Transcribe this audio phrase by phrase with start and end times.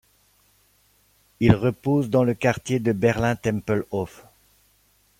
[1.41, 4.25] Il repose au dans le quartier de Berlin-Tempelhof.